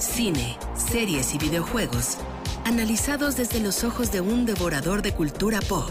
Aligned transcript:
cine, 0.00 0.56
series 0.74 1.34
y 1.34 1.38
videojuegos, 1.38 2.16
analizados 2.64 3.36
desde 3.36 3.60
los 3.60 3.84
ojos 3.84 4.10
de 4.10 4.20
un 4.20 4.46
devorador 4.46 5.02
de 5.02 5.12
cultura 5.12 5.60
pop. 5.60 5.90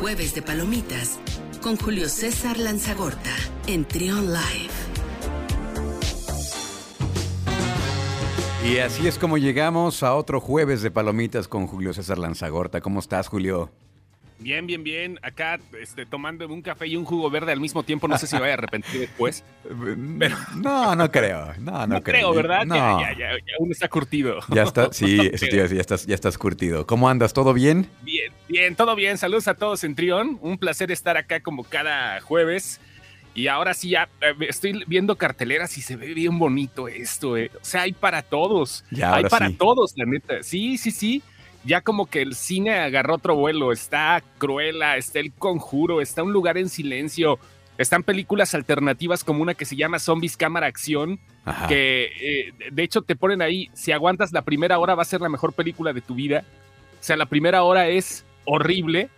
Jueves 0.00 0.34
de 0.34 0.42
Palomitas 0.42 1.18
con 1.62 1.76
Julio 1.76 2.08
César 2.08 2.58
Lanzagorta 2.58 3.30
en 3.66 3.84
Trion 3.84 4.32
Live. 4.32 4.70
Y 8.64 8.78
así 8.78 9.06
es 9.06 9.18
como 9.18 9.38
llegamos 9.38 10.02
a 10.02 10.14
otro 10.14 10.40
jueves 10.40 10.82
de 10.82 10.90
Palomitas 10.90 11.48
con 11.48 11.66
Julio 11.66 11.94
César 11.94 12.18
Lanzagorta. 12.18 12.80
¿Cómo 12.80 13.00
estás, 13.00 13.28
Julio? 13.28 13.70
Bien, 14.40 14.66
bien, 14.66 14.82
bien. 14.82 15.18
Acá 15.22 15.60
este, 15.78 16.06
tomando 16.06 16.46
un 16.48 16.62
café 16.62 16.86
y 16.86 16.96
un 16.96 17.04
jugo 17.04 17.28
verde 17.30 17.52
al 17.52 17.60
mismo 17.60 17.82
tiempo. 17.82 18.08
No 18.08 18.16
sé 18.16 18.26
si 18.26 18.38
voy 18.38 18.48
a 18.48 18.54
arrepentir 18.54 19.00
después. 19.00 19.44
Pero... 20.18 20.36
No, 20.56 20.96
no 20.96 21.10
creo. 21.10 21.52
No, 21.58 21.86
no, 21.86 22.02
creo. 22.02 22.32
¿verdad? 22.32 22.64
No. 22.64 22.74
Ya, 22.74 23.12
ya, 23.12 23.32
ya, 23.32 23.54
uno 23.58 23.70
está 23.70 23.88
curtido. 23.88 24.40
Ya 24.48 24.62
está, 24.62 24.92
sí, 24.92 25.18
eso 25.32 25.46
te 25.46 25.54
iba 25.54 25.60
a 25.60 25.62
decir, 25.64 25.76
ya 25.76 25.82
estás, 25.82 26.06
ya 26.06 26.14
estás 26.14 26.38
curtido. 26.38 26.86
¿Cómo 26.86 27.08
andas? 27.10 27.34
¿Todo 27.34 27.52
bien? 27.52 27.86
Bien, 28.02 28.32
bien, 28.48 28.74
todo 28.76 28.96
bien. 28.96 29.18
Saludos 29.18 29.46
a 29.46 29.54
todos 29.54 29.84
en 29.84 29.94
Trión. 29.94 30.38
Un 30.40 30.56
placer 30.56 30.90
estar 30.90 31.18
acá 31.18 31.40
como 31.40 31.64
cada 31.64 32.20
jueves. 32.22 32.80
Y 33.34 33.46
ahora 33.46 33.74
sí, 33.74 33.90
ya 33.90 34.08
eh, 34.22 34.34
estoy 34.48 34.84
viendo 34.86 35.16
carteleras 35.16 35.76
y 35.76 35.82
se 35.82 35.96
ve 35.96 36.14
bien 36.14 36.38
bonito 36.38 36.88
esto. 36.88 37.36
Eh. 37.36 37.50
O 37.60 37.64
sea, 37.64 37.82
hay 37.82 37.92
para 37.92 38.22
todos. 38.22 38.84
Ya, 38.90 39.14
hay 39.14 39.24
para 39.24 39.48
sí. 39.48 39.54
todos, 39.54 39.92
la 39.96 40.06
neta. 40.06 40.42
Sí, 40.42 40.78
sí, 40.78 40.90
sí 40.90 41.22
ya 41.64 41.80
como 41.80 42.06
que 42.06 42.22
el 42.22 42.34
cine 42.34 42.78
agarró 42.78 43.16
otro 43.16 43.36
vuelo. 43.36 43.72
Está 43.72 44.22
Cruella, 44.38 44.96
está 44.96 45.18
El 45.18 45.32
Conjuro, 45.32 46.00
está 46.00 46.22
Un 46.22 46.32
lugar 46.32 46.58
en 46.58 46.68
silencio. 46.68 47.38
Están 47.78 48.02
películas 48.02 48.54
alternativas 48.54 49.24
como 49.24 49.40
una 49.42 49.54
que 49.54 49.64
se 49.64 49.74
llama 49.74 49.98
Zombies 49.98 50.36
Cámara 50.36 50.66
Acción, 50.66 51.18
Ajá. 51.46 51.66
que 51.66 52.10
eh, 52.20 52.52
de 52.70 52.82
hecho 52.82 53.00
te 53.00 53.16
ponen 53.16 53.40
ahí, 53.40 53.70
si 53.72 53.90
aguantas 53.90 54.32
la 54.32 54.42
primera 54.42 54.78
hora 54.78 54.94
va 54.94 55.00
a 55.00 55.06
ser 55.06 55.22
la 55.22 55.30
mejor 55.30 55.54
película 55.54 55.94
de 55.94 56.02
tu 56.02 56.14
vida. 56.14 56.44
O 57.00 57.02
sea, 57.02 57.16
la 57.16 57.24
primera 57.24 57.62
hora 57.62 57.88
es 57.88 58.26
horrible, 58.44 59.08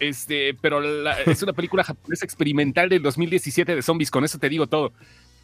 este, 0.00 0.54
pero 0.54 0.80
la, 0.80 1.12
es 1.26 1.42
una 1.44 1.52
película 1.52 1.84
japonesa 1.84 2.24
experimental 2.24 2.88
del 2.88 3.02
2017 3.02 3.76
de 3.76 3.82
zombies, 3.82 4.10
con 4.10 4.24
eso 4.24 4.38
te 4.38 4.48
digo 4.48 4.66
todo. 4.66 4.92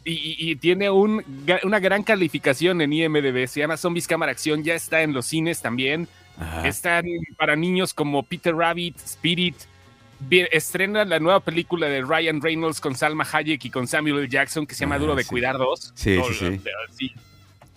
Y, 0.03 0.11
y, 0.11 0.51
y 0.51 0.55
tiene 0.57 0.89
un, 0.89 1.23
una 1.63 1.79
gran 1.79 2.03
calificación 2.03 2.81
en 2.81 2.91
IMDB, 2.91 3.47
se 3.47 3.61
llama 3.61 3.77
Zombies 3.77 4.05
Cámara 4.05 4.33
Acción, 4.33 4.63
ya 4.63 4.75
está 4.75 5.01
en 5.01 5.13
los 5.13 5.25
cines 5.27 5.61
también. 5.61 6.09
Ajá. 6.39 6.67
Están 6.67 7.05
para 7.37 7.55
niños 7.55 7.93
como 7.93 8.23
Peter 8.23 8.53
Rabbit, 8.55 8.97
Spirit. 8.97 9.55
Estrena 10.29 11.03
la 11.05 11.19
nueva 11.19 11.39
película 11.41 11.87
de 11.87 12.01
Ryan 12.01 12.41
Reynolds 12.41 12.79
con 12.79 12.95
Salma 12.95 13.27
Hayek 13.31 13.65
y 13.65 13.69
con 13.69 13.85
Samuel 13.87 14.17
L. 14.19 14.27
Jackson 14.29 14.65
que 14.65 14.73
se 14.73 14.81
llama 14.81 14.95
Ah, 14.95 14.99
Duro 14.99 15.15
de 15.15 15.23
sí. 15.23 15.29
Cuidar 15.29 15.57
2. 15.57 15.91
Sí, 15.93 16.17
o, 16.17 16.23
sí, 16.25 16.33
sí. 16.33 16.61
sí. 16.97 17.13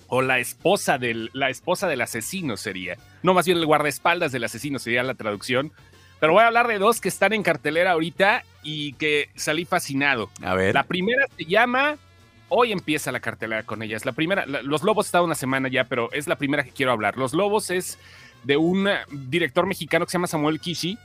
O 0.07 0.23
la 0.23 0.39
esposa 0.39 0.99
del 0.99 1.31
la 1.35 1.51
esposa 1.51 1.89
del 1.89 2.01
asesino 2.01 2.57
sería. 2.57 2.97
No, 3.23 3.35
más 3.35 3.45
bien 3.45 3.59
el 3.59 3.67
guardaespaldas 3.67 4.33
del 4.33 4.45
asesino 4.45 4.79
sería 4.79 5.03
la 5.03 5.15
traducción. 5.15 5.73
Pero 6.21 6.33
voy 6.33 6.43
a 6.43 6.47
hablar 6.47 6.67
de 6.69 6.79
dos 6.79 7.01
que 7.01 7.09
están 7.09 7.33
en 7.33 7.43
cartelera 7.43 7.93
ahorita 7.93 8.45
y 8.63 8.93
que 8.95 9.29
salí 9.37 9.65
fascinado. 9.65 10.31
A 10.43 10.55
ver. 10.55 10.75
La 10.75 10.85
primera 10.85 11.27
se 11.37 11.45
llama. 11.45 11.97
Hoy 12.49 12.73
empieza 12.73 13.13
la 13.13 13.21
cartelera 13.21 13.63
con 13.65 13.83
ellas. 13.83 14.07
La 14.07 14.13
primera, 14.13 14.47
la- 14.47 14.63
Los 14.63 14.83
Lobos 14.83 15.07
está 15.07 15.21
una 15.21 15.35
semana 15.35 15.69
ya, 15.69 15.85
pero 15.85 16.11
es 16.13 16.27
la 16.27 16.37
primera 16.37 16.65
que 16.65 16.71
quiero 16.71 16.93
hablar. 16.93 17.19
Los 17.19 17.35
Lobos 17.35 17.71
es 17.71 17.99
de 18.45 18.57
un 18.57 18.89
director 19.11 19.67
mexicano 19.67 20.05
que 20.07 20.11
se 20.13 20.17
llama 20.19 20.27
Samuel 20.27 20.61
Kishi. 20.61 20.99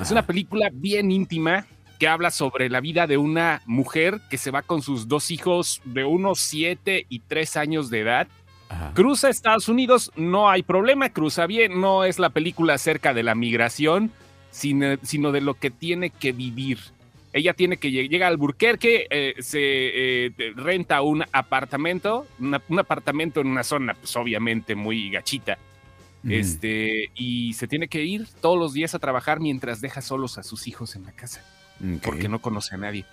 Es 0.00 0.10
una 0.10 0.22
película 0.26 0.70
bien 0.72 1.10
íntima 1.10 1.66
que 1.98 2.08
habla 2.08 2.30
sobre 2.30 2.70
la 2.70 2.80
vida 2.80 3.06
de 3.06 3.18
una 3.18 3.60
mujer 3.66 4.20
que 4.30 4.38
se 4.38 4.50
va 4.50 4.62
con 4.62 4.80
sus 4.82 5.08
dos 5.08 5.30
hijos 5.30 5.82
de 5.84 6.04
unos 6.04 6.38
7 6.40 7.06
y 7.08 7.18
3 7.20 7.56
años 7.56 7.90
de 7.90 8.00
edad. 8.00 8.28
Ajá. 8.70 8.92
Cruza 8.94 9.26
a 9.26 9.30
Estados 9.30 9.68
Unidos, 9.68 10.10
no 10.16 10.48
hay 10.48 10.62
problema, 10.62 11.10
cruza 11.10 11.46
bien. 11.46 11.80
No 11.80 12.04
es 12.04 12.18
la 12.18 12.30
película 12.30 12.74
acerca 12.74 13.12
de 13.12 13.22
la 13.24 13.34
migración, 13.34 14.10
sino, 14.50 14.96
sino 15.02 15.32
de 15.32 15.40
lo 15.42 15.54
que 15.54 15.70
tiene 15.70 16.10
que 16.10 16.32
vivir. 16.32 16.78
Ella 17.32 17.52
tiene 17.54 17.76
que 17.76 17.90
lleg- 17.90 18.08
llega 18.08 18.26
al 18.28 18.36
Burquerque, 18.38 19.06
eh, 19.10 19.34
se 19.40 19.60
eh, 19.62 20.32
renta 20.56 21.02
un 21.02 21.24
apartamento, 21.32 22.26
una- 22.38 22.62
un 22.68 22.78
apartamento 22.78 23.40
en 23.40 23.48
una 23.48 23.62
zona, 23.62 23.94
pues 23.94 24.16
obviamente 24.16 24.74
muy 24.74 25.10
gachita. 25.10 25.58
Este, 26.28 27.10
y 27.14 27.54
se 27.54 27.66
tiene 27.66 27.88
que 27.88 28.04
ir 28.04 28.26
todos 28.42 28.58
los 28.58 28.72
días 28.74 28.94
a 28.94 28.98
trabajar 28.98 29.40
mientras 29.40 29.80
deja 29.80 30.02
solos 30.02 30.36
a 30.38 30.42
sus 30.42 30.66
hijos 30.68 30.94
en 30.96 31.04
la 31.04 31.12
casa, 31.12 31.42
porque 32.02 32.28
no 32.28 32.40
conoce 32.40 32.74
a 32.74 32.78
nadie. 32.78 33.04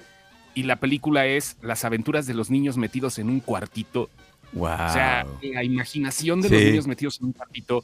Y 0.54 0.64
la 0.64 0.76
película 0.78 1.26
es 1.26 1.56
las 1.62 1.86
aventuras 1.86 2.26
de 2.26 2.34
los 2.34 2.50
niños 2.50 2.78
metidos 2.78 3.18
en 3.20 3.30
un 3.30 3.40
cuartito. 3.40 4.10
Wow. 4.54 4.72
O 4.74 4.90
sea, 4.94 5.26
la 5.42 5.64
imaginación 5.64 6.42
de 6.42 6.50
los 6.50 6.62
niños 6.62 6.88
metidos 6.88 7.20
en 7.20 7.28
un 7.28 7.34
cuartito, 7.34 7.84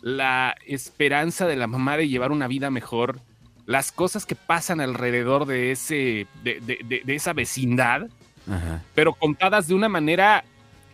la 0.00 0.54
esperanza 0.66 1.46
de 1.46 1.56
la 1.56 1.66
mamá 1.66 1.96
de 1.96 2.08
llevar 2.08 2.30
una 2.32 2.46
vida 2.46 2.70
mejor, 2.70 3.20
las 3.66 3.90
cosas 3.92 4.26
que 4.26 4.34
pasan 4.34 4.80
alrededor 4.80 5.46
de 5.46 5.72
ese, 5.72 6.26
de, 6.42 6.60
de- 6.60 6.78
de- 6.84 7.02
de 7.04 7.14
esa 7.14 7.32
vecindad, 7.32 8.08
Ajá. 8.46 8.82
pero 8.94 9.14
contadas 9.14 9.66
de 9.68 9.74
una 9.74 9.88
manera 9.88 10.44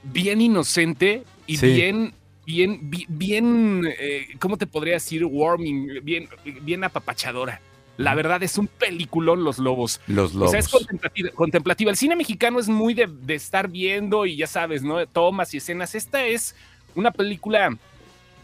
bien 0.04 0.40
inocente 0.40 1.24
y 1.46 1.56
Sí. 1.56 1.66
bien, 1.66 2.14
bien, 2.50 2.90
bi- 2.90 3.06
bien, 3.08 3.82
eh, 3.98 4.28
¿cómo 4.38 4.56
te 4.56 4.66
podría 4.66 4.94
decir? 4.94 5.24
Warming, 5.24 6.00
bien, 6.02 6.28
bien 6.62 6.82
apapachadora. 6.84 7.60
La 7.96 8.14
verdad 8.14 8.42
es 8.42 8.56
un 8.58 8.66
peliculón 8.66 9.44
Los 9.44 9.58
Lobos. 9.58 10.00
Los 10.06 10.34
O 10.34 10.38
lobos. 10.38 10.50
sea, 10.52 10.60
es 10.60 10.68
contemplativa, 10.68 11.30
contemplativa. 11.30 11.90
El 11.90 11.96
cine 11.96 12.16
mexicano 12.16 12.58
es 12.58 12.68
muy 12.68 12.94
de, 12.94 13.06
de 13.06 13.34
estar 13.34 13.68
viendo 13.68 14.24
y 14.26 14.36
ya 14.36 14.46
sabes, 14.46 14.82
¿no? 14.82 15.06
Tomas 15.06 15.52
y 15.54 15.58
escenas. 15.58 15.94
Esta 15.94 16.24
es 16.26 16.54
una 16.94 17.10
película, 17.10 17.76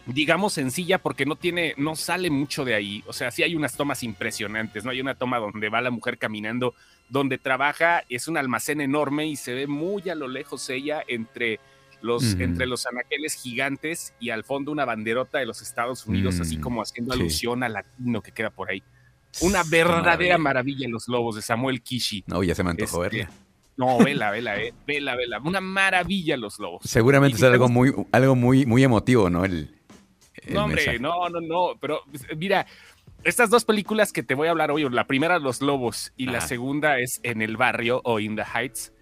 digamos, 0.07 0.53
sencilla 0.53 0.99
porque 0.99 1.25
no 1.27 1.37
tiene, 1.37 1.75
no 1.79 1.97
sale 1.97 2.29
mucho 2.31 2.65
de 2.65 2.75
ahí. 2.75 3.03
O 3.07 3.13
sea, 3.15 3.31
sí 3.31 3.43
hay 3.43 3.55
unas 3.55 3.77
tomas 3.77 4.03
impresionantes, 4.03 4.85
¿no? 4.85 4.91
Hay 4.91 5.01
una 5.01 5.15
toma 5.15 5.39
donde 5.39 5.69
va 5.71 5.81
la 5.81 5.91
mujer 5.91 6.19
caminando, 6.19 6.75
donde 7.09 7.39
trabaja, 7.39 8.05
es 8.11 8.29
un 8.29 8.37
almacén 8.37 8.81
enorme 8.83 9.27
y 9.27 9.37
se 9.37 9.55
ve 9.55 9.67
muy 9.67 10.09
a 10.11 10.15
lo 10.15 10.29
lejos 10.29 10.69
ella 10.69 11.03
entre 11.09 11.61
los, 12.07 12.35
entre 12.41 12.67
los 12.67 12.87
anaqueles 12.87 13.35
gigantes 13.35 14.15
y 14.19 14.31
al 14.31 14.45
fondo 14.45 14.73
una 14.73 14.85
banderota 14.87 15.39
de 15.39 15.45
los 15.47 15.61
Estados 15.61 16.07
Unidos, 16.07 16.41
así 16.41 16.57
Mm, 16.57 16.61
como 16.63 16.81
haciendo 16.83 17.13
sí. 17.15 17.21
alusión 17.21 17.63
al 17.63 17.75
latino 17.75 18.23
que 18.23 18.33
queda 18.33 18.49
por 18.51 18.71
ahí. 18.71 18.83
Una 19.43 19.63
verdadera 19.65 20.39
maravilla 20.39 20.89
Los 20.89 21.09
Lobos 21.09 21.37
de 21.37 21.43
Samuel 21.43 21.83
Kishi. 21.83 22.25
No, 22.27 22.43
ya 22.43 22.55
se 22.55 22.65
me 22.65 22.71
antojó 22.71 23.05
Este, 23.05 23.19
verla. 23.19 23.33
No, 23.77 23.99
vela, 23.99 24.31
vela, 24.31 24.57
eh. 24.59 24.73
Vela, 24.87 25.15
vela. 25.17 25.39
Una 25.45 25.61
maravilla 25.61 26.39
Los 26.39 26.59
Lobos. 26.59 26.81
Seguramente 26.89 27.37
es 27.37 27.43
algo 27.43 27.69
muy, 27.69 27.93
algo 28.13 28.35
muy, 28.35 28.65
muy 28.65 28.83
emotivo, 28.83 29.29
¿no? 29.29 29.45
El, 29.45 29.77
el 30.43 30.55
No, 30.55 30.65
hombre, 30.65 30.77
mensaje. 30.77 30.99
no, 31.01 31.29
no, 31.29 31.41
no. 31.43 31.79
Pero 31.79 32.01
mira, 32.39 32.67
estas 33.25 33.51
dos 33.51 33.67
películas 33.67 34.13
que 34.15 34.23
te 34.23 34.33
voy 34.35 34.49
a 34.49 34.53
hablar 34.53 34.71
hoy, 34.71 34.89
la 34.89 35.07
primera 35.07 35.39
Los 35.39 35.61
Lobos 35.61 36.13
y 36.17 36.25
la 36.27 36.41
segunda 36.41 36.99
es 36.99 37.21
En 37.23 37.43
el 37.43 37.59
Barrio 37.59 38.01
o 38.05 38.19
In 38.21 38.37
the 38.37 38.45
Heights. 38.45 38.93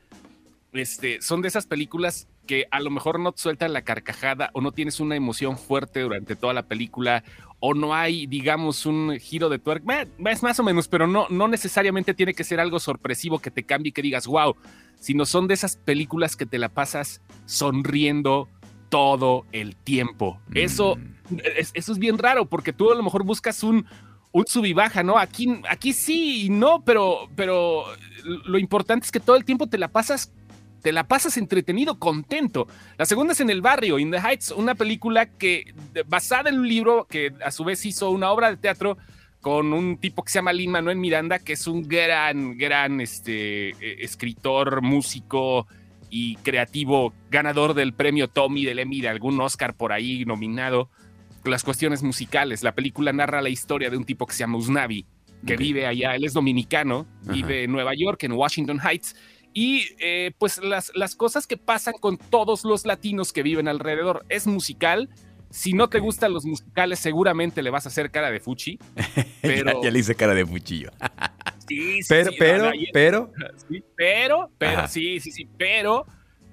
Este, 0.73 1.23
son 1.23 1.41
de 1.43 1.47
esas 1.47 1.67
películas 1.67 2.27
que 2.47 2.67
a 2.71 2.81
lo 2.81 2.91
mejor 2.91 3.19
no 3.21 3.33
te 3.33 3.41
sueltan 3.43 3.73
la 3.73 3.83
carcajada 3.83 4.51
o 4.53 4.61
no 4.61 4.73
tienes 4.73 5.01
una 5.01 5.17
emoción 5.17 5.57
fuerte 5.59 6.01
durante 6.01 6.37
toda 6.37 6.53
la 6.53 6.65
película 6.67 7.25
o 7.61 7.73
no 7.75 7.95
hay, 7.95 8.27
digamos, 8.27 8.85
un 8.87 9.19
giro 9.19 9.49
de 9.49 9.59
tuerca. 9.59 10.07
Es 10.27 10.43
más 10.43 10.59
o 10.61 10.63
menos, 10.63 10.87
pero 10.89 11.07
no, 11.07 11.27
no 11.31 11.49
necesariamente 11.49 12.13
tiene 12.13 12.35
que 12.35 12.45
ser 12.45 12.61
algo 12.61 12.79
sorpresivo 12.81 13.39
que 13.39 13.51
te 13.51 13.65
cambie 13.65 13.89
y 13.89 13.93
que 13.93 14.03
digas, 14.03 14.27
wow, 14.27 14.55
sino 15.01 15.25
son 15.25 15.49
de 15.49 15.55
esas 15.55 15.77
películas 15.77 16.37
que 16.37 16.45
te 16.47 16.59
la 16.59 16.69
pasas 16.69 17.23
sonriendo 17.47 18.49
todo 18.91 19.47
el 19.53 19.75
tiempo. 19.77 20.41
Eso, 20.55 20.97
Mm. 21.31 21.39
es- 21.57 21.71
eso 21.75 21.93
es 21.93 21.99
bien 21.99 22.19
raro 22.19 22.47
porque 22.47 22.73
tú 22.73 22.93
a 22.93 22.95
lo 22.95 23.03
mejor 23.03 23.25
buscas 23.25 23.63
un, 23.63 23.87
un 24.33 24.47
sub 24.47 24.65
y 24.67 24.73
baja, 24.75 25.03
¿no? 25.03 25.17
Aquí, 25.19 25.49
aquí 25.69 25.93
sí 25.95 26.45
y 26.47 26.49
no, 26.51 26.85
pero, 26.85 27.31
pero 27.35 27.85
lo 28.25 28.59
importante 28.59 29.07
es 29.07 29.13
que 29.13 29.21
todo 29.21 29.37
el 29.37 29.45
tiempo 29.45 29.67
te 29.69 29.79
la 29.79 29.89
pasas 29.89 30.33
te 30.85 30.93
la 30.93 31.09
pasas 31.09 31.39
entretenido, 31.39 31.99
contento. 31.99 32.69
La 32.99 33.07
segunda 33.07 33.33
es 33.33 33.41
En 33.41 33.49
el 33.49 33.63
barrio, 33.63 33.99
In 33.99 34.11
the 34.11 34.19
Heights, 34.19 34.51
una 34.51 34.75
película 34.75 35.25
que 35.25 35.73
basada 36.07 36.51
en 36.51 36.59
un 36.59 36.69
libro 36.69 37.07
que 37.09 37.33
a 37.43 37.51
su 37.51 37.65
vez 37.65 37.87
hizo 37.87 38.11
una 38.11 38.31
obra 38.31 38.51
de 38.51 38.59
teatro 38.59 38.99
con 39.41 39.73
un 39.73 39.97
tipo 39.97 40.23
que 40.23 40.31
se 40.31 40.41
llama 40.41 40.53
Lin 40.53 40.71
Manuel 40.71 40.99
Miranda, 40.99 41.39
que 41.39 41.55
es 41.55 41.67
un 41.67 41.89
gran, 41.89 42.59
gran 42.59 43.01
este, 43.01 43.71
eh, 43.71 44.05
escritor, 44.05 44.83
músico 44.83 45.67
y 46.11 46.37
creativo, 46.37 47.15
ganador 47.31 47.73
del 47.73 47.95
premio 47.95 48.29
Tommy, 48.29 48.67
del 48.67 48.79
Emmy, 48.79 49.01
de 49.01 49.09
algún 49.09 49.41
Oscar 49.41 49.75
por 49.75 49.91
ahí 49.91 50.27
nominado. 50.27 50.91
Las 51.45 51.65
cuestiones 51.65 52.03
musicales. 52.03 52.63
La 52.63 52.75
película 52.75 53.11
narra 53.15 53.41
la 53.41 53.49
historia 53.49 53.89
de 53.89 53.97
un 53.97 54.05
tipo 54.05 54.27
que 54.27 54.35
se 54.35 54.41
llama 54.41 54.59
Usnavi, 54.59 55.07
que 55.47 55.57
vive 55.57 55.87
allá. 55.87 56.15
Él 56.15 56.25
es 56.25 56.35
dominicano, 56.35 57.07
Ajá. 57.23 57.33
vive 57.33 57.65
en 57.65 57.73
Nueva 57.73 57.93
York, 57.97 58.23
en 58.25 58.33
Washington 58.33 58.81
Heights. 58.81 59.17
Y 59.55 59.85
eh, 60.01 60.33
pues 60.39 60.59
las, 60.59 60.91
las 60.95 61.15
cosas 61.15 61.47
que 61.47 61.57
pasan 61.57 61.95
con 62.01 62.19
todos 62.19 62.65
los 62.65 62.85
latinos 62.85 63.33
que 63.33 63.43
viven 63.45 63.69
alrededor. 63.69 64.27
Es 64.29 64.47
musical. 64.49 65.09
Si 65.51 65.73
no 65.73 65.89
te 65.89 66.01
gustan 66.01 66.33
los 66.33 66.45
musicales, 66.45 66.99
seguramente 66.99 67.63
le 67.63 67.71
vas 67.71 67.87
a 67.87 67.89
hacer 67.89 68.11
cara 68.11 68.33
de 68.33 68.41
fuchi. 68.41 68.79
Pero, 69.43 69.81
ya, 69.81 69.87
ya 69.87 69.91
le 69.93 70.01
hice 70.01 70.17
cara 70.17 70.35
de 70.35 70.45
cuchillo. 70.45 70.91
sí, 71.69 72.03
sí, 72.03 72.09
Pero, 72.09 72.31
sí, 72.33 72.37
pero, 72.39 72.59
no, 72.59 72.69
no, 72.71 72.75
y- 72.75 72.91
pero. 72.93 73.33
Sí, 73.69 73.85
pero, 73.97 74.51
pero, 74.59 74.79
Ajá. 74.79 74.89
sí, 74.89 75.21
sí, 75.21 75.31
sí, 75.31 75.49
pero 75.57 76.05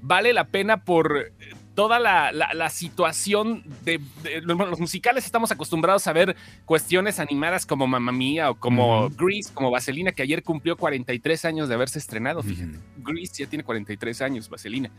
vale 0.02 0.32
la 0.34 0.46
pena 0.46 0.84
por, 0.84 1.32
toda 1.76 2.00
la, 2.00 2.32
la, 2.32 2.70
situación 2.70 3.64
de, 3.84 4.02
los 4.44 4.80
musicales 4.80 5.26
estamos 5.26 5.52
acostumbrados 5.52 6.06
a 6.08 6.14
ver 6.14 6.36
cuestiones 6.66 7.20
animadas 7.20 7.66
como 7.66 7.88
Mamma 7.88 8.12
Mía 8.12 8.50
o 8.50 8.56
como 8.56 9.10
Grease, 9.10 9.54
como 9.54 9.72
Vaselina, 9.72 10.12
que 10.12 10.22
ayer 10.22 10.44
cumplió 10.44 10.76
43 10.76 11.46
años 11.46 11.70
de 11.70 11.76
haberse 11.76 12.00
estrenado, 12.00 12.44
fíjate. 12.44 12.78
Grease 12.98 13.44
ya 13.44 13.50
tiene 13.50 13.64
43 13.64 14.22
años, 14.22 14.50
Vaselina. 14.50 14.92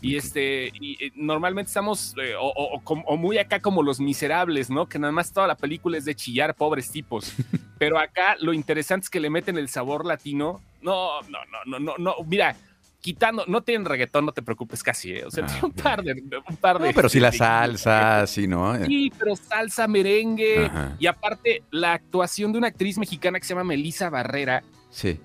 Y 0.00 0.16
este, 0.16 0.70
y, 0.80 1.12
normalmente 1.14 1.68
estamos 1.68 2.14
eh, 2.22 2.34
o, 2.38 3.16
muy 3.16 3.38
acá 3.38 3.60
como 3.60 3.82
los 3.82 3.98
miserables, 3.98 4.70
¿no? 4.70 4.88
Que 4.88 4.98
nada 4.98 5.12
más 5.12 5.32
toda 5.32 5.46
la 5.46 5.56
película 5.56 5.96
es 5.96 6.04
de 6.04 6.14
chillar, 6.14 6.54
pobres 6.54 6.90
tipos. 6.90 7.32
Pero 7.78 7.98
acá 7.98 8.36
lo 8.40 8.52
interesante 8.52 9.04
es 9.04 9.10
que 9.10 9.20
le 9.20 9.30
meten 9.30 9.56
el 9.56 9.68
sabor 9.68 10.04
latino. 10.04 10.60
No, 10.82 11.20
no, 11.22 11.38
no, 11.50 11.64
no, 11.64 11.78
no, 11.78 11.94
no. 11.98 12.14
Mira, 12.26 12.56
quitando, 13.00 13.44
no 13.46 13.62
tienen 13.62 13.84
reggaetón, 13.84 14.26
no 14.26 14.32
te 14.32 14.42
preocupes 14.42 14.82
casi, 14.82 15.12
¿eh? 15.12 15.24
O 15.24 15.30
sea, 15.30 15.44
ah, 15.44 15.48
tiene 15.48 15.66
un 15.66 15.72
par 15.72 16.02
de. 16.02 16.22
Un 16.48 16.56
par 16.56 16.78
de 16.78 16.92
pero 16.92 17.08
sí 17.08 17.20
la 17.20 17.32
salsa, 17.32 18.26
sí, 18.26 18.46
¿no? 18.46 18.84
Sí, 18.84 19.12
pero 19.18 19.36
salsa, 19.36 19.86
merengue. 19.86 20.70
Y 20.98 21.06
aparte, 21.06 21.62
la 21.70 21.92
actuación 21.92 22.52
de 22.52 22.58
una 22.58 22.68
actriz 22.68 22.98
mexicana 22.98 23.38
que 23.38 23.46
se 23.46 23.54
llama 23.54 23.64
Melissa 23.64 24.10
Barrera. 24.10 24.62
Sí. 24.90 25.20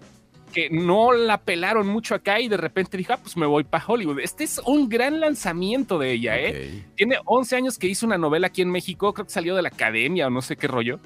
Que 0.54 0.70
no 0.70 1.14
la 1.14 1.40
pelaron 1.40 1.88
mucho 1.88 2.14
acá 2.14 2.40
y 2.40 2.48
de 2.48 2.58
repente 2.58 2.96
dijo, 2.96 3.14
ah, 3.14 3.18
pues 3.18 3.36
me 3.36 3.48
voy 3.48 3.64
para 3.64 3.84
Hollywood. 3.88 4.20
Este 4.20 4.44
es 4.44 4.62
un 4.64 4.88
gran 4.88 5.20
lanzamiento 5.20 5.98
de 5.98 6.12
ella, 6.12 6.38
¿eh? 6.38 6.84
Tiene 6.96 7.18
11 7.26 7.56
años 7.56 7.80
que 7.80 7.88
hizo 7.88 8.06
una 8.06 8.20
novela 8.20 8.48
aquí 8.48 8.62
en 8.62 8.70
México, 8.70 9.14
creo 9.14 9.26
que 9.26 9.34
salió 9.34 9.56
de 9.56 9.64
la 9.64 9.70
academia 9.70 10.28
o 10.28 10.30
no 10.30 10.44
sé 10.44 10.56
qué 10.56 10.68
rollo. 10.68 11.00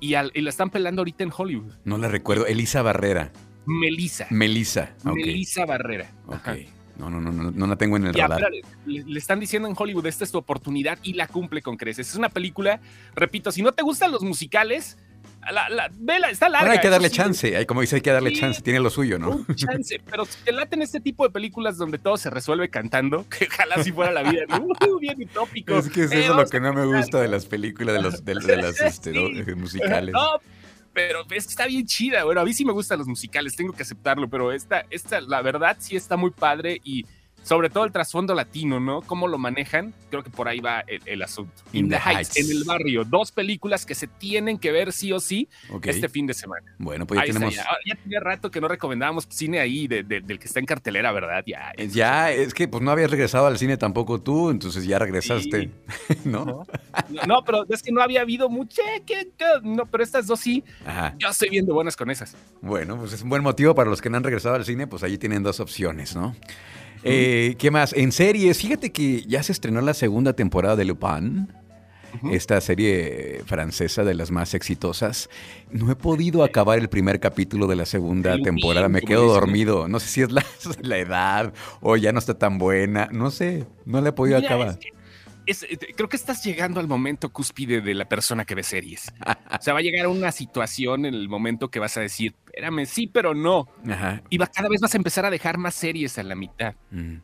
Y, 0.00 0.14
y 0.14 0.40
la 0.40 0.48
están 0.48 0.70
pelando 0.70 1.00
ahorita 1.00 1.22
en 1.22 1.32
Hollywood. 1.36 1.72
No 1.84 1.98
la 1.98 2.08
recuerdo, 2.08 2.46
Elisa 2.46 2.80
Barrera. 2.80 3.30
Melissa. 3.68 4.26
Melissa. 4.30 4.94
Melissa 5.04 5.66
Barrera. 5.66 6.10
Ok. 6.26 6.48
No, 6.96 7.10
no, 7.10 7.20
no, 7.20 7.30
no, 7.30 7.50
no 7.50 7.66
la 7.66 7.76
tengo 7.76 7.96
en 7.98 8.06
el 8.06 8.14
radar. 8.14 8.50
le, 8.86 9.18
están 9.18 9.38
diciendo 9.38 9.68
en 9.68 9.74
Hollywood, 9.76 10.06
esta 10.06 10.24
es 10.24 10.32
tu 10.32 10.38
oportunidad 10.38 10.98
y 11.02 11.12
la 11.12 11.28
cumple 11.28 11.60
con 11.60 11.76
creces. 11.76 12.08
Es 12.08 12.16
una 12.16 12.30
película, 12.30 12.80
repito, 13.14 13.52
si 13.52 13.62
no 13.62 13.72
te 13.72 13.82
gustan 13.82 14.10
los 14.10 14.22
musicales, 14.22 14.96
la, 15.52 15.68
la, 15.68 15.90
vela, 15.92 16.30
está 16.30 16.48
larga. 16.48 16.72
hay 16.72 16.80
que 16.80 16.88
darle 16.88 17.10
chance, 17.10 17.56
hay, 17.56 17.66
como 17.66 17.82
dice, 17.82 17.96
hay 17.96 18.02
que 18.02 18.10
darle 18.10 18.32
chance, 18.32 18.62
tiene 18.62 18.80
lo 18.80 18.90
suyo, 18.90 19.18
¿no? 19.18 19.44
chance, 19.54 20.00
pero 20.10 20.24
si 20.24 20.42
te 20.42 20.50
laten 20.50 20.82
este 20.82 20.98
tipo 20.98 21.24
de 21.24 21.30
películas 21.30 21.76
donde 21.76 21.98
todo 21.98 22.16
se 22.16 22.30
resuelve 22.30 22.70
cantando, 22.70 23.26
que 23.38 23.46
ojalá 23.46 23.84
si 23.84 23.92
fuera 23.92 24.10
la 24.10 24.30
vida, 24.30 24.44
uh, 24.58 24.98
bien 25.00 25.22
utópico. 25.22 25.78
Es 25.78 25.90
que 25.90 26.04
es 26.04 26.12
eso 26.12 26.34
lo 26.34 26.46
que 26.46 26.58
no 26.58 26.72
me 26.72 26.86
gusta 26.86 27.20
de 27.20 27.28
las 27.28 27.44
películas, 27.44 27.94
de, 27.94 28.02
los, 28.02 28.24
de, 28.24 28.56
las 28.56 28.80
este, 28.80 29.12
musicales. 29.54 30.14
No, 30.14 30.40
pero 30.98 31.24
es 31.30 31.46
que 31.46 31.50
está 31.50 31.66
bien 31.66 31.86
chida. 31.86 32.24
Bueno, 32.24 32.40
a 32.40 32.44
mí 32.44 32.52
sí 32.52 32.64
me 32.64 32.72
gustan 32.72 32.98
los 32.98 33.06
musicales, 33.06 33.54
tengo 33.54 33.72
que 33.72 33.84
aceptarlo, 33.84 34.28
pero 34.28 34.50
esta, 34.50 34.84
esta, 34.90 35.20
la 35.20 35.42
verdad 35.42 35.76
sí 35.78 35.94
está 35.94 36.16
muy 36.16 36.32
padre 36.32 36.80
y 36.82 37.06
sobre 37.48 37.70
todo 37.70 37.84
el 37.84 37.92
trasfondo 37.92 38.34
latino, 38.34 38.78
¿no? 38.78 39.00
Cómo 39.00 39.26
lo 39.26 39.38
manejan, 39.38 39.94
creo 40.10 40.22
que 40.22 40.28
por 40.28 40.48
ahí 40.48 40.60
va 40.60 40.84
el, 40.86 41.22
asunto. 41.22 41.54
In, 41.72 41.88
the, 41.88 41.96
Heights, 41.96 42.36
en 42.36 42.50
el 42.50 42.64
barrio, 42.64 43.04
dos 43.04 43.32
películas 43.32 43.86
que 43.86 43.94
se 43.94 44.06
tienen 44.06 44.58
que 44.58 44.70
ver 44.70 44.92
sí 44.92 45.12
o 45.14 45.18
sí 45.18 45.48
este 45.82 46.10
fin 46.10 46.26
de 46.26 46.34
semana. 46.34 46.74
Bueno, 46.76 47.06
pues 47.06 47.20
ya 47.20 47.32
tenemos... 47.32 47.54
Ya. 47.54 47.64
ya. 47.86 47.94
tenía 47.94 48.20
rato 48.20 48.50
que 48.50 48.60
no 48.60 48.68
recomendábamos 48.68 49.26
cine 49.30 49.60
ahí 49.60 49.88
del 49.88 50.38
que 50.38 50.44
está 50.44 50.60
en 50.60 50.66
cartelera, 50.66 51.10
¿verdad? 51.10 51.42
Ya, 51.46 51.72
ya 51.88 52.30
es 52.30 52.52
que 52.52 52.68
pues 52.68 52.82
no 52.82 52.90
habías 52.90 53.10
regresado 53.10 53.46
al 53.46 53.56
cine 53.56 53.78
tampoco 53.78 54.20
tú, 54.20 54.50
entonces 54.50 54.84
ya 54.84 54.98
regresaste, 54.98 55.70
¿no? 56.24 56.66
¿no? 57.26 57.44
pero 57.46 57.64
es 57.70 57.82
que 57.82 57.92
no 57.92 58.02
había 58.02 58.20
habido 58.20 58.50
mucho, 58.50 58.82
no, 59.62 59.86
pero 59.86 60.04
estas 60.04 60.26
dos 60.26 60.40
sí, 60.40 60.62
yo 61.16 61.28
estoy 61.30 61.48
viendo 61.48 61.72
buenas 61.72 61.96
con 61.96 62.10
esas. 62.10 62.36
Bueno, 62.60 62.98
pues 62.98 63.14
es 63.14 63.22
un 63.22 63.30
buen 63.30 63.42
motivo 63.42 63.74
para 63.74 63.88
los 63.88 64.02
que 64.02 64.10
no 64.10 64.18
han 64.18 64.24
regresado 64.24 64.54
al 64.54 64.66
cine, 64.66 64.86
pues 64.86 65.02
allí 65.02 65.16
tienen 65.16 65.42
dos 65.42 65.60
opciones, 65.60 66.14
¿no? 66.14 66.36
Eh, 67.02 67.54
¿Qué 67.58 67.70
más? 67.70 67.92
En 67.92 68.12
series, 68.12 68.58
fíjate 68.58 68.90
que 68.92 69.22
ya 69.22 69.42
se 69.42 69.52
estrenó 69.52 69.80
la 69.80 69.94
segunda 69.94 70.32
temporada 70.32 70.76
de 70.76 70.84
Lupin. 70.84 71.48
Esta 72.32 72.60
serie 72.60 73.42
francesa 73.44 74.02
de 74.02 74.14
las 74.14 74.30
más 74.30 74.54
exitosas. 74.54 75.28
No 75.70 75.90
he 75.92 75.94
podido 75.94 76.42
acabar 76.42 76.78
el 76.78 76.88
primer 76.88 77.20
capítulo 77.20 77.66
de 77.66 77.76
la 77.76 77.84
segunda 77.84 78.38
temporada. 78.38 78.88
Me 78.88 79.02
quedo 79.02 79.26
dormido. 79.26 79.88
No 79.88 80.00
sé 80.00 80.08
si 80.08 80.22
es 80.22 80.30
la, 80.82 80.98
edad 80.98 81.52
o 81.80 81.96
ya 81.96 82.12
no 82.12 82.18
está 82.18 82.34
tan 82.34 82.58
buena. 82.58 83.08
No 83.12 83.30
sé. 83.30 83.66
No 83.84 84.00
la 84.00 84.08
he 84.08 84.12
podido 84.12 84.38
acabar. 84.38 84.78
Eh, 85.48 85.78
creo 85.96 86.08
que 86.08 86.16
estás 86.16 86.44
llegando 86.44 86.78
al 86.78 86.86
momento 86.86 87.30
cúspide 87.30 87.80
de 87.80 87.94
la 87.94 88.06
persona 88.06 88.44
que 88.44 88.54
ve 88.54 88.62
series. 88.62 89.12
o 89.26 89.62
sea, 89.62 89.72
va 89.72 89.80
a 89.80 89.82
llegar 89.82 90.04
a 90.04 90.08
una 90.10 90.30
situación 90.30 91.06
en 91.06 91.14
el 91.14 91.28
momento 91.28 91.70
que 91.70 91.78
vas 91.78 91.96
a 91.96 92.00
decir, 92.00 92.34
espérame, 92.46 92.84
sí, 92.84 93.06
pero 93.06 93.34
no. 93.34 93.66
Y 94.28 94.36
va, 94.36 94.46
cada 94.46 94.68
vez 94.68 94.80
vas 94.80 94.92
a 94.94 94.98
empezar 94.98 95.24
a 95.24 95.30
dejar 95.30 95.56
más 95.56 95.74
series 95.74 96.18
a 96.18 96.22
la 96.22 96.34
mitad. 96.34 96.74
Mm. 96.90 97.16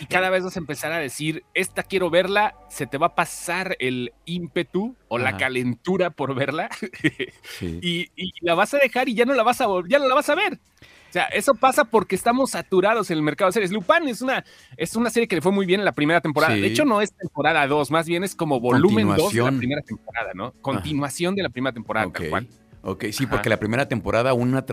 Y 0.00 0.06
cada 0.06 0.30
vez 0.30 0.44
vas 0.44 0.56
a 0.56 0.60
empezar 0.60 0.92
a 0.92 0.98
decir, 0.98 1.44
esta 1.54 1.82
quiero 1.82 2.10
verla, 2.10 2.54
se 2.68 2.86
te 2.86 2.98
va 2.98 3.08
a 3.08 3.14
pasar 3.14 3.76
el 3.80 4.12
ímpetu 4.24 4.96
o 5.08 5.18
la 5.18 5.36
calentura 5.36 6.10
por 6.10 6.34
verla. 6.34 6.68
y, 7.60 8.08
y, 8.16 8.32
la 8.40 8.54
vas 8.54 8.74
a 8.74 8.78
dejar 8.78 9.08
y 9.08 9.14
ya 9.14 9.24
no 9.24 9.34
la 9.34 9.42
vas 9.42 9.60
a 9.60 9.66
ya 9.88 9.98
no 9.98 10.08
la 10.08 10.14
vas 10.14 10.28
a 10.28 10.34
ver. 10.34 10.54
O 10.54 11.12
sea, 11.12 11.24
eso 11.26 11.54
pasa 11.54 11.84
porque 11.84 12.14
estamos 12.14 12.52
saturados 12.52 13.10
en 13.10 13.18
el 13.18 13.22
mercado 13.22 13.50
de 13.50 13.52
series. 13.52 13.70
Lupin 13.70 14.08
es 14.08 14.22
una, 14.22 14.44
es 14.78 14.96
una 14.96 15.10
serie 15.10 15.28
que 15.28 15.36
le 15.36 15.42
fue 15.42 15.52
muy 15.52 15.66
bien 15.66 15.80
en 15.80 15.84
la 15.84 15.92
primera 15.92 16.22
temporada. 16.22 16.54
De 16.54 16.66
hecho, 16.66 16.86
no 16.86 17.02
es 17.02 17.12
temporada 17.12 17.66
2, 17.66 17.90
más 17.90 18.06
bien 18.06 18.24
es 18.24 18.34
como 18.34 18.60
volumen 18.60 19.14
2 19.14 19.34
de 19.34 19.42
la 19.42 19.52
primera 19.52 19.82
temporada, 19.82 20.30
¿no? 20.34 20.52
Continuación 20.62 21.34
de 21.34 21.42
la 21.42 21.50
primera 21.50 21.74
temporada, 21.74 22.10
tal 22.10 22.30
cual. 22.30 22.48
Ok, 22.84 23.06
sí, 23.12 23.26
porque 23.26 23.48
la 23.48 23.58
primera 23.58 23.86
temporada 23.86 24.34
una 24.34 24.64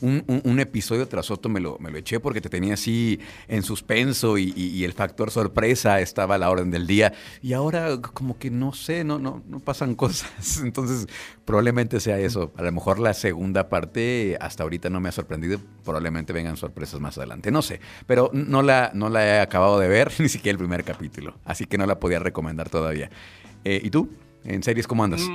un, 0.00 0.24
un, 0.44 0.60
episodio 0.60 1.08
tras 1.08 1.32
otro 1.32 1.50
me 1.50 1.58
lo, 1.58 1.78
me 1.80 1.90
lo 1.90 1.98
eché 1.98 2.20
porque 2.20 2.40
te 2.40 2.48
tenía 2.48 2.74
así 2.74 3.18
en 3.48 3.64
suspenso 3.64 4.38
y, 4.38 4.84
el 4.84 4.92
factor 4.92 5.32
sorpresa 5.32 6.00
estaba 6.00 6.36
a 6.36 6.38
la 6.38 6.48
orden 6.48 6.70
del 6.70 6.86
día. 6.86 7.12
Y 7.42 7.54
ahora 7.54 8.00
como 8.00 8.38
que 8.38 8.50
no 8.50 8.72
sé, 8.72 9.02
no, 9.02 9.18
no, 9.18 9.42
no 9.48 9.58
pasan 9.58 9.94
cosas. 9.96 10.60
Entonces 10.62 11.08
probablemente 11.44 11.98
sea 11.98 12.18
eso. 12.20 12.52
A 12.56 12.62
lo 12.62 12.70
mejor 12.70 13.00
la 13.00 13.14
segunda 13.14 13.68
parte 13.68 14.36
hasta 14.40 14.62
ahorita 14.62 14.88
no 14.88 15.00
me 15.00 15.08
ha 15.08 15.12
sorprendido. 15.12 15.58
Probablemente 15.84 16.32
vengan 16.32 16.56
sorpresas 16.56 17.00
más 17.00 17.18
adelante. 17.18 17.50
No 17.50 17.62
sé. 17.62 17.80
Pero 18.06 18.30
no 18.32 18.62
la, 18.62 18.92
no 18.94 19.08
la 19.08 19.26
he 19.26 19.40
acabado 19.40 19.80
de 19.80 19.88
ver, 19.88 20.12
ni 20.20 20.28
siquiera 20.28 20.52
el 20.52 20.58
primer 20.58 20.84
capítulo. 20.84 21.34
Así 21.44 21.66
que 21.66 21.78
no 21.78 21.86
la 21.86 21.98
podía 21.98 22.20
recomendar 22.20 22.70
todavía. 22.70 23.10
Eh, 23.64 23.80
¿Y 23.82 23.90
tú? 23.90 24.08
¿En 24.44 24.62
series 24.62 24.86
cómo 24.86 25.02
andas? 25.02 25.22
Mm, 25.22 25.34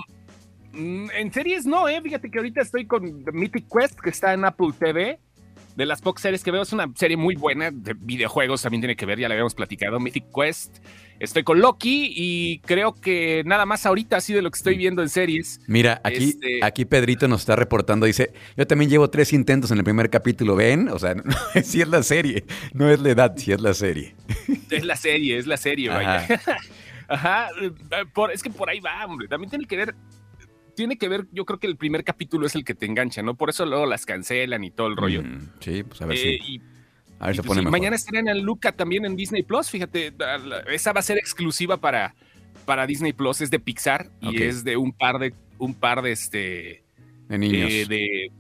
en 0.74 1.34
series 1.34 1.66
no, 1.66 1.88
eh. 1.88 2.02
Fíjate 2.02 2.30
que 2.30 2.38
ahorita 2.38 2.62
estoy 2.62 2.86
con 2.86 3.24
Mythic 3.34 3.66
Quest, 3.72 4.00
que 4.00 4.10
está 4.10 4.34
en 4.34 4.46
Apple 4.46 4.70
TV. 4.78 5.20
De 5.76 5.86
las 5.86 6.02
pocas 6.02 6.22
series 6.22 6.44
que 6.44 6.52
veo, 6.52 6.64
es 6.64 6.74
una 6.74 6.92
serie 6.96 7.16
muy 7.16 7.36
buena 7.36 7.72
de 7.72 7.94
videojuegos, 7.94 8.62
también 8.62 8.82
tiene 8.82 8.98
que 8.98 9.06
ver, 9.06 9.20
ya 9.20 9.30
la 9.30 9.36
habíamos 9.36 9.56
platicado. 9.56 10.00
Mythic 10.00 10.26
Quest. 10.34 10.80
Estoy 11.18 11.44
con 11.44 11.62
Loki 11.62 12.12
y 12.16 12.60
creo 12.60 12.96
que 12.96 13.44
nada 13.46 13.66
más 13.66 13.86
ahorita 13.86 14.18
así 14.18 14.34
de 14.34 14.42
lo 14.42 14.50
que 14.50 14.58
estoy 14.58 14.76
viendo 14.76 15.04
en 15.04 15.10
series. 15.10 15.62
Mira, 15.68 16.02
aquí, 16.04 16.30
este 16.30 16.60
aquí 16.64 16.84
Pedrito 16.84 17.28
nos 17.28 17.42
está 17.42 17.56
reportando, 17.56 18.08
dice, 18.08 18.34
yo 18.58 18.66
también 18.66 18.90
llevo 18.90 19.10
tres 19.12 19.32
intentos 19.32 19.70
en 19.70 19.78
el 19.78 19.84
primer 19.84 20.10
capítulo, 20.10 20.56
¿ven? 20.56 20.90
O 20.90 20.98
sea, 20.98 21.14
si 21.64 21.80
es 21.80 21.88
la 21.88 22.02
serie, 22.02 22.44
no 22.74 22.90
es 22.90 23.00
la 23.00 23.12
edad, 23.12 23.38
si 23.38 23.52
es 23.52 23.62
la 23.62 23.76
serie. 23.76 24.16
Es 24.72 24.84
la 24.84 24.96
serie, 24.96 25.38
es 25.38 25.46
la 25.46 25.58
serie, 25.58 25.90
vaya. 25.90 26.28
Ajá, 27.08 27.50
es 28.34 28.42
que 28.42 28.50
por 28.50 28.70
ahí 28.70 28.80
va, 28.80 29.06
hombre. 29.06 29.28
También 29.28 29.50
tiene 29.52 29.66
que 29.68 29.78
ver 29.78 29.96
tiene 30.76 30.98
que 30.98 31.08
ver, 31.08 31.28
yo 31.32 31.46
creo 31.46 31.60
que 31.60 31.68
el 31.68 31.78
primer 31.78 32.04
capítulo 32.04 32.48
es 32.48 32.56
el 32.56 32.64
que 32.64 32.76
te 32.76 32.86
engancha, 32.86 33.22
¿no? 33.22 33.36
Por 33.36 33.50
eso 33.50 33.66
luego 33.66 33.86
las 33.86 34.06
cancelan 34.06 34.64
y 34.64 34.72
todo 34.72 34.88
el 34.88 34.98
rollo. 34.98 35.24
Mm, 35.24 35.50
sí, 35.60 35.84
pues 35.84 36.02
a 36.02 36.06
ver 36.06 36.18
eh, 36.18 36.40
si. 36.44 36.62
a 37.20 37.28
ver, 37.28 37.36
se 37.36 37.42
pues 37.42 37.48
pone 37.48 37.62
mejor. 37.62 37.72
Mañana 37.72 37.98
en 38.32 38.42
Luca 38.44 38.72
también 38.72 39.06
en 39.06 39.16
Disney 39.16 39.44
Plus, 39.44 39.70
fíjate, 39.70 40.14
esa 40.68 40.94
va 40.94 41.00
a 41.00 41.04
ser 41.04 41.18
exclusiva 41.18 41.78
para, 41.78 42.16
para 42.66 42.88
Disney 42.88 43.14
Plus, 43.14 43.42
es 43.42 43.50
de 43.52 43.60
Pixar 43.60 44.10
y 44.22 44.42
es 44.44 44.64
de 44.64 44.78
un 44.78 44.94
par 44.94 45.20
de, 45.20 45.34
un 45.58 45.74
par 45.74 46.02
de 46.02 46.12
este. 46.12 46.84
De 47.28 47.38
niños. 47.38 47.70
Eh, 47.72 47.86
de, 47.88 48.32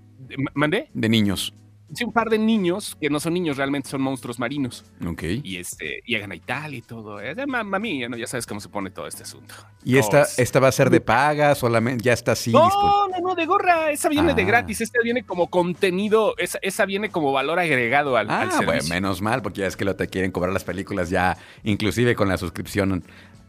¿Mandé? 0.54 0.90
De 0.94 1.10
niños 1.10 1.54
sí, 1.94 2.04
un 2.04 2.12
par 2.12 2.30
de 2.30 2.38
niños 2.38 2.98
que 3.00 3.10
no 3.10 3.20
son 3.20 3.34
niños, 3.34 3.58
realmente 3.58 3.90
son 3.90 4.02
monstruos 4.02 4.40
marinos. 4.40 4.86
Ok. 5.06 5.24
Y 5.44 5.58
este, 5.58 6.02
llegan 6.06 6.32
a 6.32 6.36
Italia 6.36 6.78
y 6.78 6.82
todo. 6.82 7.20
Es 7.20 7.36
de 7.36 7.46
¿no? 7.46 8.18
Ya 8.18 8.28
sabes 8.28 8.46
cómo 8.46 8.60
se 8.60 8.70
pone 8.70 8.90
todo 8.90 9.08
este 9.08 9.24
asunto. 9.24 9.54
¿Y 9.84 9.98
esta, 9.98 10.26
esta 10.38 10.60
va 10.60 10.68
a 10.68 10.72
ser 10.72 10.90
de 10.90 11.02
paga? 11.02 11.56
¿Solamente 11.56 12.04
ya 12.04 12.14
está 12.14 12.34
así? 12.34 12.52
No, 12.52 13.08
no, 13.08 13.20
no, 13.22 13.36
de 13.36 13.46
gorra. 13.46 13.92
Esa 13.92 14.10
viene 14.10 14.34
de 14.34 14.42
ah. 14.42 14.46
gratis. 14.46 14.82
Esta 14.82 15.00
viene 15.04 15.24
como 15.24 15.50
contenido. 15.50 16.36
Esa, 16.38 16.60
esa 16.62 16.86
viene 16.86 17.10
como 17.10 17.32
valor 17.32 17.60
agregado 17.60 18.18
al, 18.18 18.30
ah, 18.30 18.50
Bueno, 18.66 18.84
menos 18.90 19.22
mal, 19.22 19.42
porque 19.42 19.62
ya 19.62 19.68
es 19.68 19.76
que 19.76 19.86
lo 19.86 19.96
te 19.96 20.08
quieren 20.08 20.32
cobrar 20.32 20.54
las 20.54 20.64
películas 20.64 21.10
ya, 21.10 21.38
inclusive 21.64 22.16
con 22.16 22.28
la 22.28 22.38
suscripción 22.38 23.04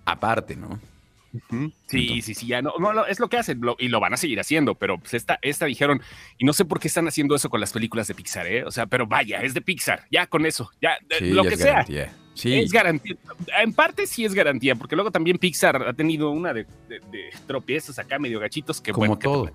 aparte, 0.04 0.56
¿no? 0.56 0.78
Sí, 1.86 2.20
sí, 2.20 2.34
sí, 2.34 2.46
ya 2.46 2.60
no, 2.60 2.74
no, 2.78 3.06
es 3.06 3.18
lo 3.18 3.28
que 3.28 3.38
hacen 3.38 3.60
y 3.78 3.88
lo 3.88 4.00
van 4.00 4.12
a 4.12 4.16
seguir 4.16 4.38
haciendo, 4.38 4.74
pero 4.74 4.98
pues 4.98 5.14
esta, 5.14 5.38
esta 5.40 5.66
dijeron, 5.66 6.02
y 6.38 6.44
no 6.44 6.52
sé 6.52 6.64
por 6.64 6.78
qué 6.78 6.88
están 6.88 7.08
haciendo 7.08 7.34
eso 7.34 7.48
con 7.48 7.60
las 7.60 7.72
películas 7.72 8.06
de 8.06 8.14
Pixar, 8.14 8.46
¿eh? 8.46 8.64
O 8.64 8.70
sea, 8.70 8.86
pero 8.86 9.06
vaya, 9.06 9.42
es 9.42 9.54
de 9.54 9.62
Pixar, 9.62 10.04
ya 10.10 10.26
con 10.26 10.44
eso, 10.44 10.70
ya, 10.80 10.98
lo 11.20 11.44
que 11.44 11.56
sea. 11.56 11.84
Sí. 12.34 12.54
Es 12.54 12.72
garantía. 12.72 13.16
En 13.60 13.74
parte 13.74 14.06
sí 14.06 14.24
es 14.24 14.34
garantía, 14.34 14.74
porque 14.74 14.94
luego 14.94 15.10
también 15.10 15.38
Pixar 15.38 15.86
ha 15.86 15.92
tenido 15.92 16.30
una 16.30 16.52
de, 16.52 16.66
tropiezos 17.46 17.98
acá 17.98 18.18
medio 18.18 18.40
gachitos 18.40 18.80
que 18.80 18.92
Como 18.92 19.18
todo. 19.18 19.50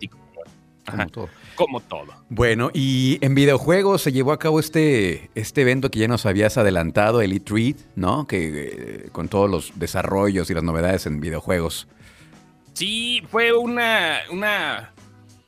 Como 0.89 1.07
todo. 1.09 1.29
Como 1.55 1.79
todo. 1.81 2.13
Bueno, 2.29 2.71
y 2.73 3.17
en 3.21 3.35
videojuegos 3.35 4.01
se 4.01 4.11
llevó 4.11 4.31
a 4.31 4.39
cabo 4.39 4.59
este, 4.59 5.29
este 5.35 5.61
evento 5.61 5.91
que 5.91 5.99
ya 5.99 6.07
nos 6.07 6.25
habías 6.25 6.57
adelantado, 6.57 7.21
el 7.21 7.33
E3, 7.33 7.75
¿no? 7.95 8.25
Que 8.27 8.71
eh, 9.05 9.09
con 9.11 9.27
todos 9.27 9.49
los 9.49 9.77
desarrollos 9.77 10.49
y 10.49 10.53
las 10.53 10.63
novedades 10.63 11.05
en 11.05 11.19
videojuegos. 11.19 11.87
Sí, 12.73 13.21
fue 13.29 13.57
una, 13.57 14.19
una 14.31 14.93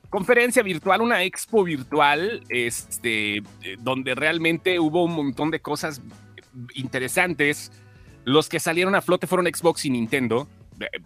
conferencia 0.10 0.64
virtual, 0.64 1.02
una 1.02 1.24
expo 1.24 1.64
virtual, 1.64 2.44
este, 2.50 3.38
eh, 3.38 3.44
donde 3.80 4.16
realmente 4.16 4.80
hubo 4.80 5.06
un 5.06 5.14
montón 5.14 5.52
de 5.52 5.60
cosas 5.62 6.02
interesantes. 6.74 7.72
Los 8.26 8.50
que 8.50 8.60
salieron 8.60 8.96
a 8.96 9.02
flote 9.02 9.28
fueron 9.28 9.46
Xbox 9.46 9.86
y 9.86 9.90
Nintendo. 9.90 10.48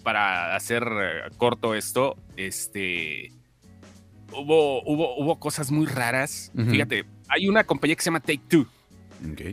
Para 0.04 0.56
hacer 0.56 0.84
eh, 0.84 1.30
corto 1.38 1.74
esto, 1.74 2.16
este 2.38 3.32
hubo, 4.36 4.84
hubo, 4.84 5.16
hubo 5.18 5.40
cosas 5.40 5.72
muy 5.72 5.86
raras. 5.86 6.52
Fíjate, 6.70 7.06
hay 7.30 7.48
una 7.48 7.64
compañía 7.64 7.96
que 7.96 8.02
se 8.02 8.08
llama 8.08 8.20
Take 8.20 8.42
Two. 8.48 8.66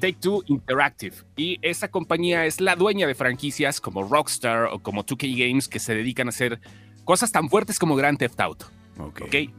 Take 0.01 0.17
Two 0.21 0.43
Interactive. 0.47 1.17
Y 1.37 1.59
esa 1.63 1.89
compañía 1.89 2.47
es 2.47 2.61
la 2.61 2.77
dueña 2.77 3.07
de 3.07 3.15
franquicias 3.15 3.81
como 3.81 4.03
Rockstar 4.03 4.65
o 4.65 4.81
como 4.81 5.05
2K 5.05 5.49
Games 5.49 5.69
que 5.69 5.79
se 5.79 5.95
dedican 5.95 6.27
a 6.27 6.31
hacer 6.31 6.61
cosas 7.05 7.31
tan 7.33 7.49
fuertes 7.49 7.79
como 7.79 7.95
Grand 7.97 8.19
Theft 8.19 8.41
Auto. 8.41 8.67
Okay. 8.99 9.51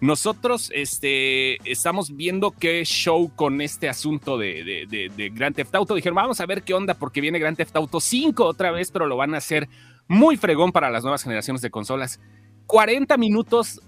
Nosotros 0.00 0.70
este, 0.74 1.56
estamos 1.70 2.14
viendo 2.14 2.50
qué 2.50 2.84
show 2.84 3.30
con 3.34 3.60
este 3.60 3.88
asunto 3.88 4.36
de, 4.36 4.86
de, 4.88 5.30
Grand 5.30 5.54
Theft 5.54 5.74
Auto. 5.74 5.94
Dijeron, 5.94 6.16
vamos 6.16 6.40
a 6.40 6.46
ver 6.46 6.62
qué 6.62 6.74
onda 6.74 6.94
porque 6.94 7.20
viene 7.20 7.38
Grand 7.38 7.56
Theft 7.56 7.76
Auto 7.76 8.00
5 8.00 8.44
otra 8.44 8.70
vez, 8.70 8.90
pero 8.90 9.06
lo 9.06 9.16
van 9.16 9.34
a 9.34 9.38
hacer 9.38 9.68
muy 10.08 10.36
fregón 10.36 10.72
para 10.72 10.90
las 10.90 11.02
nuevas 11.02 11.22
generaciones 11.22 11.62
de 11.62 11.70
consolas. 11.70 12.20
40 12.66 13.16
minutos 13.16 13.80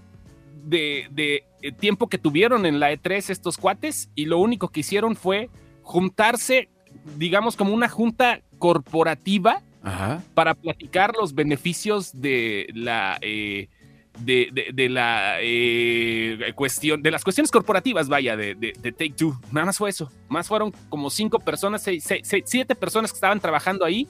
de, 0.63 1.43
eh, 1.61 1.71
tiempo 1.71 2.07
que 2.07 2.17
tuvieron 2.17 2.65
en 2.65 2.79
la 2.79 2.91
E3 2.91 3.29
estos 3.29 3.57
cuates 3.57 4.09
y 4.15 4.25
lo 4.25 4.39
único 4.39 4.69
que 4.69 4.81
hicieron 4.81 5.15
fue 5.15 5.49
juntarse, 5.81 6.69
digamos, 7.17 7.55
como 7.55 7.73
una 7.73 7.89
junta 7.89 8.41
corporativa 8.57 9.61
para 10.33 10.53
platicar 10.55 11.13
los 11.19 11.33
beneficios 11.33 12.11
de 12.13 12.69
la... 12.73 13.17
Eh, 13.21 13.69
de, 14.19 14.89
la 14.89 15.37
eh, 15.41 16.51
cuestión, 16.55 17.01
de 17.01 17.11
las 17.11 17.23
cuestiones 17.23 17.51
corporativas, 17.51 18.07
vaya, 18.07 18.35
de, 18.35 18.55
Take 18.81 19.13
Two. 19.15 19.39
Nada 19.51 19.67
más 19.67 19.77
fue 19.77 19.89
eso. 19.89 20.11
Más 20.27 20.47
fueron 20.47 20.71
como 20.89 21.09
cinco 21.09 21.39
personas, 21.39 21.83
seis, 21.83 22.05
siete 22.45 22.75
personas 22.75 23.11
que 23.11 23.15
estaban 23.15 23.39
trabajando 23.39 23.85
ahí. 23.85 24.07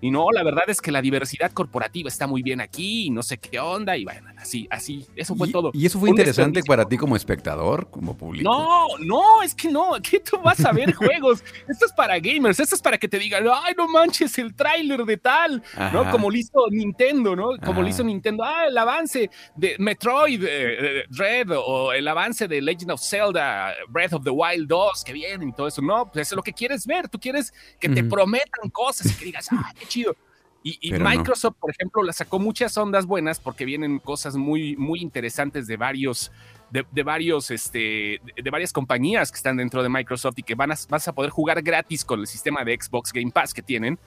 Y 0.00 0.10
no, 0.10 0.30
la 0.32 0.42
verdad 0.42 0.64
es 0.68 0.80
que 0.80 0.92
la 0.92 1.02
diversidad 1.02 1.52
corporativa 1.52 2.08
está 2.08 2.26
muy 2.26 2.42
bien 2.42 2.60
aquí 2.60 3.06
y 3.06 3.10
no 3.10 3.22
sé 3.22 3.38
qué 3.38 3.60
onda. 3.60 3.96
Y 3.96 4.04
bueno, 4.04 4.30
así, 4.40 4.66
así, 4.70 5.06
eso 5.14 5.34
fue 5.34 5.50
todo. 5.50 5.70
¿Y 5.74 5.86
eso 5.86 5.98
fue 5.98 6.10
interesante 6.10 6.62
para 6.62 6.86
ti 6.86 6.96
como 6.96 7.16
espectador, 7.16 7.90
como 7.90 8.16
público? 8.16 8.50
No, 8.50 8.86
no, 8.98 9.42
es 9.42 9.54
que 9.54 9.70
no, 9.70 9.94
aquí 9.94 10.18
tú 10.18 10.38
vas 10.42 10.64
a 10.64 10.72
ver 10.72 10.92
juegos. 10.94 11.44
Esto 11.68 11.86
es 11.86 11.92
para 11.92 12.18
gamers, 12.18 12.58
esto 12.58 12.74
es 12.74 12.82
para 12.82 12.98
que 12.98 13.08
te 13.08 13.18
digan, 13.18 13.44
ay, 13.52 13.74
no 13.76 13.88
manches 13.88 14.36
el 14.38 14.54
tráiler 14.54 15.04
de 15.04 15.16
tal, 15.16 15.62
¿no? 15.92 16.10
Como 16.10 16.30
lo 16.30 16.36
hizo 16.36 16.66
Nintendo, 16.70 17.36
¿no? 17.36 17.50
Como 17.64 17.82
lo 17.82 17.88
hizo 17.88 18.02
Nintendo, 18.02 18.44
ah, 18.44 18.66
el 18.66 18.76
avance 18.76 19.30
de 19.56 19.76
Metroid 19.78 20.42
eh, 20.46 21.04
Red 21.10 21.48
o 21.54 21.92
el 21.92 22.06
avance 22.08 22.48
de 22.48 22.60
Legend 22.60 22.92
of 22.92 23.02
Zelda, 23.02 23.74
Breath 23.88 24.14
of 24.14 24.24
the 24.24 24.30
Wild 24.30 24.66
2 24.68 25.04
que 25.04 25.12
viene 25.12 25.46
y 25.46 25.52
todo 25.52 25.68
eso. 25.68 25.82
No, 25.82 26.06
pues 26.06 26.28
eso 26.28 26.34
es 26.34 26.36
lo 26.36 26.42
que 26.42 26.52
quieres 26.52 26.86
ver. 26.86 27.08
Tú 27.08 27.18
quieres 27.18 27.52
que 27.78 27.88
te 27.88 28.04
prometan 28.04 28.70
cosas 28.70 29.12
y 29.12 29.14
que 29.14 29.24
digas, 29.26 29.48
ah, 29.52 29.72
qué 29.78 29.86
chido. 29.86 30.14
Y, 30.62 30.92
Microsoft, 30.92 31.56
por 31.58 31.70
ejemplo, 31.70 32.02
la 32.02 32.12
sacó 32.12 32.38
muchas 32.38 32.76
ondas 32.76 33.06
buenas 33.06 33.40
porque 33.40 33.64
vienen 33.64 33.98
cosas 33.98 34.36
muy, 34.36 34.76
muy 34.76 35.00
interesantes 35.00 35.66
de 35.66 35.78
varios, 35.78 36.30
de, 36.70 37.02
varios, 37.02 37.50
este, 37.50 38.20
de, 38.36 38.50
varias 38.50 38.72
compañías 38.72 39.30
que 39.30 39.36
están 39.36 39.56
dentro 39.56 39.82
de 39.82 39.88
Microsoft 39.88 40.38
y 40.38 40.42
que 40.42 40.54
van 40.54 40.72
a, 40.72 40.74
vas 40.90 41.08
a 41.08 41.14
poder 41.14 41.30
jugar 41.30 41.62
gratis 41.62 42.04
con 42.04 42.20
el 42.20 42.26
sistema 42.26 42.62
de 42.62 42.78
Xbox 42.78 43.10
Game 43.10 43.30
Pass 43.30 43.54
que 43.54 43.62
tienen. 43.62 43.98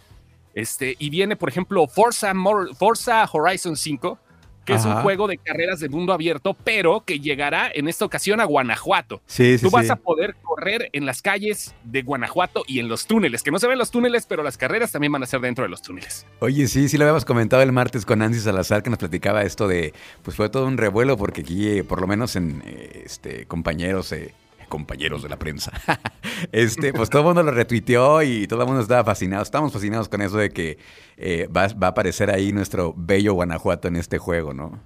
Este, 0.54 0.96
y 1.00 1.10
viene, 1.10 1.36
por 1.36 1.50
ejemplo, 1.50 1.88
Forza, 1.88 2.34
Forza 2.78 3.28
Horizon 3.32 3.76
5, 3.76 4.20
que 4.66 4.74
es 4.74 4.86
un 4.86 4.96
juego 5.02 5.28
de 5.28 5.38
carreras 5.38 5.80
de 5.80 5.90
mundo 5.90 6.14
abierto, 6.14 6.56
pero 6.64 7.04
que 7.06 7.20
llegará 7.20 7.72
en 7.74 7.88
esta 7.88 8.06
ocasión 8.06 8.40
a 8.40 8.46
Guanajuato. 8.46 9.22
Sí, 9.26 9.58
Tú 9.62 9.70
vas 9.70 9.90
a 9.90 9.96
poder 9.96 10.36
correr 10.42 10.90
en 10.94 11.06
las 11.06 11.22
calles 11.22 11.76
de 11.84 12.02
Guanajuato 12.02 12.64
y 12.68 12.80
en 12.80 12.88
los 12.88 13.06
túneles, 13.08 13.44
que 13.44 13.52
no 13.52 13.60
se 13.60 13.68
ven 13.68 13.78
los 13.78 13.92
túneles, 13.92 14.26
pero 14.26 14.44
las 14.44 14.58
carreras 14.58 14.92
también 14.92 15.12
van 15.12 15.24
a 15.24 15.26
ser 15.26 15.42
dentro 15.42 15.64
de 15.64 15.70
los 15.70 15.82
túneles. 15.82 16.26
Oye, 16.40 16.68
sí, 16.68 16.90
sí 16.90 16.98
lo 16.98 17.06
habíamos 17.06 17.26
comentado 17.26 17.62
el 17.62 17.72
martes 17.72 18.06
con 18.06 18.20
Nancy 18.20 18.40
Salazar, 18.40 18.84
que 18.84 18.90
nos 18.90 19.00
platicaba 19.00 19.44
esto 19.44 19.68
de, 19.68 19.94
pues 20.22 20.36
fue 20.36 20.50
todo 20.50 20.68
un 20.68 20.78
revuelo, 20.78 21.18
porque 21.18 21.42
aquí, 21.42 21.68
eh, 21.70 21.84
por 21.84 22.02
lo 22.02 22.08
menos 22.08 22.36
en 22.36 22.64
eh, 22.66 23.04
este, 23.06 23.46
compañeros... 23.46 24.12
Eh, 24.12 24.34
compañeros 24.74 25.22
de 25.22 25.30
la 25.30 25.38
prensa. 25.38 25.72
este, 26.52 26.94
pues 26.94 27.12
todo 27.12 27.22
el 27.22 27.28
mundo 27.28 27.44
lo 27.44 27.52
retuiteó 27.52 28.24
y 28.24 28.48
todo 28.48 28.62
el 28.62 28.66
mundo 28.66 28.82
estaba 28.82 29.04
fascinado. 29.04 29.44
Estamos 29.44 29.72
fascinados 29.72 30.10
con 30.10 30.20
eso 30.24 30.38
de 30.38 30.50
que 30.50 30.80
eh, 31.16 31.48
va, 31.56 31.68
va, 31.68 31.88
a 31.88 31.90
aparecer 31.92 32.32
ahí 32.32 32.52
nuestro 32.52 32.92
bello 32.98 33.34
Guanajuato 33.36 33.88
en 33.88 33.98
este 33.98 34.18
juego, 34.18 34.52
¿no? 34.56 34.82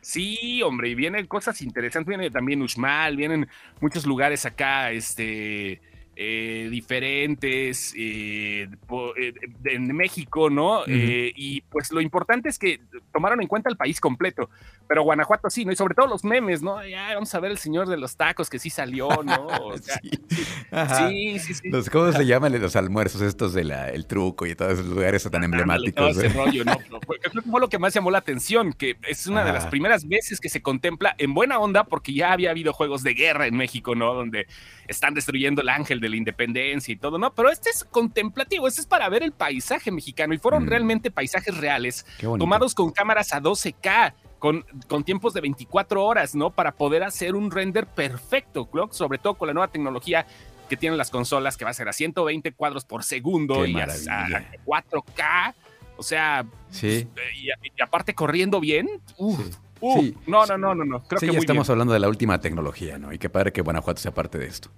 Sí, 0.00 0.62
hombre, 0.62 0.88
y 0.88 0.94
vienen 0.94 1.26
cosas 1.26 1.60
interesantes. 1.60 2.08
Viene 2.08 2.30
también 2.30 2.62
Uxmal, 2.62 3.14
vienen 3.18 3.46
muchos 3.78 4.06
lugares 4.06 4.46
acá, 4.46 4.90
este 4.90 5.82
eh, 6.18 6.68
diferentes 6.70 7.92
eh, 7.94 8.70
eh, 9.18 9.34
en 9.66 9.94
México, 9.94 10.48
¿no? 10.48 10.82
y 10.86 11.60
pues 11.60 11.92
lo 11.92 12.00
importante 12.00 12.48
es 12.48 12.58
que 12.58 12.80
tomaron 13.12 13.42
en 13.42 13.46
cuenta 13.46 13.68
el 13.68 13.76
país 13.76 14.00
completo, 14.00 14.48
pero 14.88 15.02
Guanajuato 15.02 15.50
sí, 15.50 15.66
¿no? 15.66 15.72
Y 15.72 15.76
sobre 15.76 15.94
todo 15.94 16.06
los 16.06 16.24
memes, 16.24 16.62
¿no? 16.62 16.82
Ya 16.86 17.12
vamos 17.14 17.34
a 17.34 17.40
ver 17.40 17.50
el 17.50 17.58
señor 17.58 17.86
de 17.88 17.98
los 17.98 18.16
tacos 18.16 18.48
que 18.48 18.58
sí 18.58 18.70
salió, 18.70 19.08
¿no? 19.24 19.48
sí. 20.96 21.38
sí. 21.38 21.54
sí, 21.54 21.68
Los, 21.68 21.90
¿Cómo 21.90 22.10
se 22.10 22.24
llaman 22.24 22.58
los 22.60 22.76
almuerzos 22.76 23.20
estos 23.20 23.52
del 23.52 23.70
el 23.70 24.06
truco 24.06 24.46
y 24.46 24.54
todos 24.54 24.78
esos 24.78 24.86
lugares 24.86 25.28
tan 25.30 25.44
emblemáticos? 25.44 26.16
ese 26.16 26.30
rollo, 26.30 26.64
¿no? 26.64 26.78
fue 27.42 27.60
lo 27.60 27.68
que 27.68 27.78
más 27.78 27.92
llamó 27.92 28.10
la 28.10 28.18
atención, 28.18 28.72
que 28.72 28.96
es 29.06 29.26
una 29.26 29.44
de 29.44 29.52
las 29.52 29.66
primeras 29.66 30.08
veces 30.08 30.40
que 30.40 30.48
se 30.48 30.62
contempla 30.62 31.14
en 31.18 31.34
buena 31.34 31.58
onda, 31.58 31.84
porque 31.84 32.14
ya 32.14 32.32
había 32.32 32.50
habido 32.50 32.72
juegos 32.72 33.02
de 33.02 33.12
guerra 33.12 33.46
en 33.46 33.56
México, 33.56 33.94
¿no? 33.94 34.14
Donde 34.14 34.46
están 34.88 35.14
destruyendo 35.14 35.62
el 35.62 35.68
ángel 35.68 36.00
de 36.00 36.05
la 36.08 36.16
independencia 36.16 36.92
y 36.92 36.96
todo, 36.96 37.18
¿no? 37.18 37.34
Pero 37.34 37.50
este 37.50 37.70
es 37.70 37.84
contemplativo, 37.84 38.68
este 38.68 38.80
es 38.80 38.86
para 38.86 39.08
ver 39.08 39.22
el 39.22 39.32
paisaje 39.32 39.90
mexicano 39.90 40.34
y 40.34 40.38
fueron 40.38 40.64
mm. 40.64 40.68
realmente 40.68 41.10
paisajes 41.10 41.56
reales, 41.56 42.06
tomados 42.20 42.74
con 42.74 42.90
cámaras 42.90 43.32
a 43.32 43.40
12K. 43.40 44.14
Con, 44.38 44.66
con, 44.86 45.02
tiempos 45.02 45.32
de 45.32 45.40
24 45.40 46.04
horas, 46.04 46.34
¿no? 46.34 46.50
Para 46.50 46.72
poder 46.72 47.02
hacer 47.02 47.34
un 47.34 47.50
render 47.50 47.86
perfecto, 47.86 48.68
sobre 48.90 49.16
todo 49.18 49.34
con 49.34 49.48
la 49.48 49.54
nueva 49.54 49.68
tecnología 49.68 50.26
que 50.68 50.76
tienen 50.76 50.98
las 50.98 51.10
consolas, 51.10 51.56
que 51.56 51.64
va 51.64 51.70
a 51.70 51.74
ser 51.74 51.88
a 51.88 51.94
120 51.94 52.52
cuadros 52.52 52.84
por 52.84 53.02
segundo 53.02 53.64
y 53.64 53.74
a, 53.80 53.86
4K. 53.86 55.54
O 55.96 56.02
sea, 56.02 56.44
sí. 56.70 57.08
y, 57.34 57.82
aparte 57.82 58.14
corriendo 58.14 58.60
bien, 58.60 58.88
uf, 59.16 59.40
Uh, 59.80 60.12
no, 60.26 60.46
no, 60.46 60.56
no, 60.56 60.74
no, 60.74 60.84
no. 60.84 61.02
Creo 61.02 61.20
sí, 61.20 61.30
ya 61.30 61.38
estamos 61.38 61.68
hablando 61.68 61.92
de 61.92 62.00
la 62.00 62.08
última 62.08 62.40
tecnología, 62.40 62.98
¿no? 62.98 63.12
Y 63.12 63.18
qué 63.18 63.28
padre 63.28 63.52
que 63.52 63.60
Guanajuato 63.60 64.00
sea 64.00 64.12
parte 64.12 64.38
de 64.38 64.46
esto. 64.46 64.70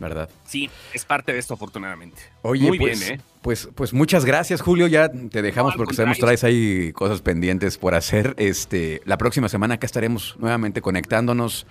¿Verdad? 0.00 0.28
Sí, 0.44 0.68
es 0.92 1.04
parte 1.04 1.32
de 1.32 1.38
esto, 1.38 1.54
afortunadamente. 1.54 2.20
Oye, 2.42 2.66
Muy 2.66 2.78
pues, 2.78 2.98
bien, 2.98 3.20
¿eh? 3.20 3.22
Pues, 3.42 3.68
pues 3.74 3.92
muchas 3.92 4.24
gracias, 4.24 4.60
Julio. 4.60 4.86
Ya 4.86 5.10
te 5.10 5.42
dejamos 5.42 5.76
porque 5.76 5.94
sabemos 5.94 6.16
que 6.16 6.22
traes 6.22 6.42
ahí 6.42 6.92
cosas 6.92 7.20
pendientes 7.20 7.78
por 7.78 7.94
hacer. 7.94 8.34
Este, 8.38 9.02
la 9.04 9.18
próxima 9.18 9.48
semana 9.48 9.74
acá 9.74 9.86
estaremos 9.86 10.36
nuevamente 10.38 10.80
conectándonos 10.80 11.66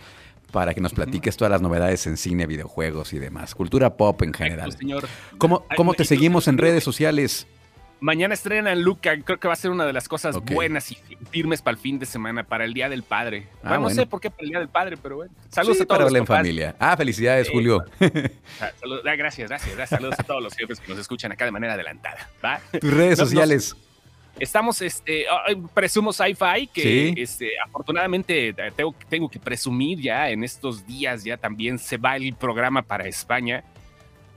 para 0.51 0.73
que 0.73 0.81
nos 0.81 0.93
platiques 0.93 1.37
todas 1.37 1.51
las 1.51 1.61
novedades 1.61 2.07
en 2.07 2.17
cine, 2.17 2.47
videojuegos 2.47 3.13
y 3.13 3.19
demás. 3.19 3.55
Cultura 3.55 3.97
pop 3.97 4.21
en 4.21 4.33
general. 4.33 4.71
Señor. 4.71 5.07
¿Cómo, 5.37 5.65
cómo 5.75 5.93
te 5.93 6.05
seguimos 6.05 6.47
en 6.47 6.57
redes 6.57 6.83
sociales? 6.83 7.47
Mañana 8.01 8.33
estrenan 8.33 8.81
Luca, 8.81 9.19
creo 9.21 9.39
que 9.39 9.47
va 9.47 9.53
a 9.53 9.57
ser 9.57 9.71
una 9.71 9.85
de 9.85 9.91
las 9.91 10.07
cosas 10.07 10.37
buenas 10.39 10.91
y 10.91 10.97
firmes 11.31 11.61
para 11.61 11.75
el 11.75 11.81
fin 11.81 11.99
de 11.99 12.05
semana, 12.05 12.43
para 12.43 12.63
el 12.63 12.73
Día 12.73 12.87
del 12.87 13.03
Padre. 13.03 13.47
Ah, 13.61 13.69
bueno, 13.69 13.81
no 13.81 13.89
sé 13.89 14.05
por 14.05 14.21
qué 14.21 14.29
para 14.29 14.43
el 14.43 14.49
Día 14.49 14.59
del 14.59 14.69
Padre, 14.69 14.95
pero 14.95 15.17
bueno. 15.17 15.33
Saludos 15.49 15.81
a 15.81 15.85
todos. 15.85 16.05
Para 16.05 16.17
en 16.17 16.25
familia. 16.25 16.75
Ah, 16.79 16.95
felicidades, 16.95 17.49
Julio. 17.49 17.83
Ah, 18.61 18.71
ah, 19.05 19.15
gracias, 19.15 19.49
gracias, 19.49 19.89
Saludos 19.89 20.15
a 20.19 20.23
todos 20.23 20.41
los 20.41 20.53
jefes 20.53 20.79
que 20.79 20.89
nos 20.89 20.99
escuchan 20.99 21.31
acá 21.31 21.45
de 21.45 21.51
manera 21.51 21.73
adelantada. 21.73 22.27
Tus 22.79 22.91
redes 22.91 23.17
sociales. 23.19 23.75
estamos, 24.39 24.81
este, 24.81 25.25
presumo 25.73 26.11
sci-fi, 26.11 26.67
que 26.67 27.13
este, 27.15 27.51
afortunadamente 27.63 28.53
tengo, 28.75 28.95
tengo 29.07 29.29
que 29.29 29.39
presumir 29.39 29.99
ya 29.99 30.29
en 30.29 30.43
estos 30.43 30.85
días, 30.85 31.23
ya 31.23 31.37
también 31.37 31.77
se 31.77 31.97
va 31.97 32.15
el 32.15 32.33
programa 32.33 32.81
para 32.81 33.07
España. 33.07 33.63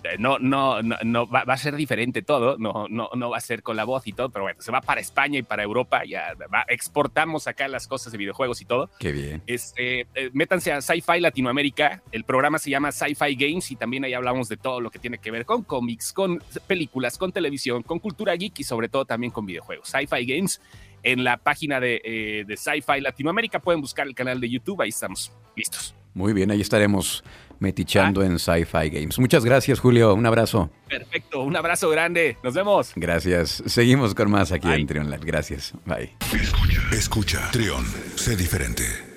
Eh, 0.04 0.16
no, 0.18 0.38
no, 0.38 0.82
no, 0.82 1.26
va, 1.28 1.42
a 1.46 1.56
ser 1.56 1.76
diferente 1.76 2.22
todo, 2.22 2.56
no, 2.58 2.86
no, 2.88 3.10
no 3.14 3.30
va 3.30 3.36
a 3.36 3.40
ser 3.40 3.62
con 3.62 3.76
la 3.76 3.84
voz 3.84 4.06
y 4.06 4.12
todo, 4.12 4.30
pero 4.30 4.44
bueno, 4.44 4.60
se 4.60 4.72
va 4.72 4.80
para 4.80 5.00
España 5.00 5.38
y 5.38 5.42
para 5.42 5.62
Europa, 5.62 6.04
ya 6.04 6.34
exportamos 6.68 7.46
acá 7.46 7.68
las 7.68 7.86
cosas 7.86 8.12
de 8.12 8.18
videojuegos 8.18 8.60
y 8.60 8.64
todo. 8.64 8.90
Qué 8.98 9.12
bien. 9.12 9.42
Este, 9.46 10.06
eh, 10.14 10.30
métanse 10.32 10.72
a 10.72 10.80
Sci-Fi 10.80 11.20
Latinoamérica, 11.20 12.02
el 12.10 12.24
programa 12.24 12.58
se 12.58 12.70
llama 12.70 12.90
Sci-Fi 12.90 13.36
Games 13.36 13.70
y 13.70 13.76
también 13.76 14.04
ahí 14.04 14.14
hablamos 14.14 14.48
de 14.48 14.56
todo 14.56 14.80
lo 14.80 14.90
que 14.90 14.98
tiene 14.98 15.18
que 15.18 15.30
ver 15.30 15.44
con 15.44 15.62
cómics, 15.62 16.12
con 16.12 16.42
películas, 16.66 17.16
con 17.18 17.32
televisión, 17.32 17.82
con 17.82 17.98
cultura 17.98 18.34
geek 18.34 18.58
y 18.60 18.64
sobre 18.64 18.88
todo 18.88 19.04
también 19.04 19.32
con 19.32 19.46
videojuegos. 19.46 19.88
Sci-Fi 19.88 20.26
Games 20.26 20.60
en 21.02 21.24
la 21.24 21.36
página 21.36 21.80
de, 21.80 22.00
eh, 22.04 22.44
de 22.46 22.56
Sci-Fi 22.56 23.00
Latinoamérica. 23.00 23.60
Pueden 23.60 23.80
buscar 23.80 24.06
el 24.06 24.14
canal 24.14 24.40
de 24.40 24.48
YouTube, 24.48 24.80
ahí 24.80 24.90
estamos 24.90 25.32
listos. 25.56 25.94
Muy 26.14 26.32
bien, 26.32 26.50
ahí 26.50 26.60
estaremos 26.60 27.24
metichando 27.62 28.20
ah. 28.20 28.26
en 28.26 28.38
Sci-Fi 28.38 28.90
Games. 28.90 29.18
Muchas 29.18 29.44
gracias, 29.44 29.80
Julio. 29.80 30.14
Un 30.14 30.26
abrazo. 30.26 30.70
Perfecto, 30.88 31.42
un 31.42 31.56
abrazo 31.56 31.88
grande. 31.88 32.36
Nos 32.42 32.52
vemos. 32.52 32.92
Gracias. 32.96 33.62
Seguimos 33.66 34.14
con 34.14 34.30
más 34.30 34.52
aquí 34.52 34.70
en 34.70 34.86
Trion 34.86 35.10
Live. 35.10 35.24
Gracias. 35.24 35.72
Bye. 35.86 36.14
Escucha, 36.34 36.82
escucha. 36.92 37.50
Trion, 37.52 37.84
sé 38.16 38.36
diferente. 38.36 39.11